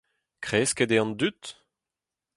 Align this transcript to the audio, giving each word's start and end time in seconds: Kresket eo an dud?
Kresket 0.45 0.91
eo 0.95 1.01
an 1.03 1.11
dud? 1.19 1.41